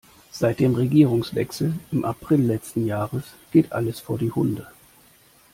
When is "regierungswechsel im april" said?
0.73-2.41